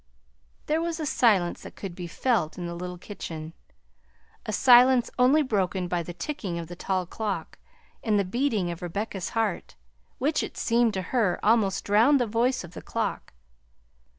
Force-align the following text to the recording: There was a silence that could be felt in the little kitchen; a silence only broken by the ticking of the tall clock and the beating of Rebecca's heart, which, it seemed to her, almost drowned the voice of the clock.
There 0.65 0.81
was 0.81 0.99
a 0.99 1.05
silence 1.05 1.61
that 1.61 1.75
could 1.75 1.93
be 1.93 2.07
felt 2.07 2.57
in 2.57 2.65
the 2.65 2.73
little 2.73 2.97
kitchen; 2.97 3.53
a 4.47 4.51
silence 4.51 5.11
only 5.19 5.43
broken 5.43 5.87
by 5.87 6.01
the 6.01 6.11
ticking 6.11 6.57
of 6.57 6.65
the 6.65 6.75
tall 6.75 7.05
clock 7.05 7.59
and 8.03 8.17
the 8.17 8.25
beating 8.25 8.71
of 8.71 8.81
Rebecca's 8.81 9.29
heart, 9.37 9.75
which, 10.17 10.41
it 10.41 10.57
seemed 10.57 10.95
to 10.95 11.01
her, 11.13 11.39
almost 11.43 11.83
drowned 11.85 12.19
the 12.19 12.25
voice 12.25 12.63
of 12.63 12.71
the 12.73 12.81
clock. 12.81 13.33